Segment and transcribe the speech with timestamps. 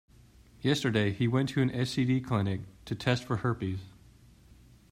[0.61, 3.81] Yesterday, he went to an STD clinic to test for herpes.